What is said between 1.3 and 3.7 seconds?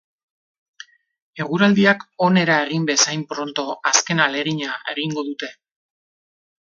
Eguraldiak onera egin bezain pronto,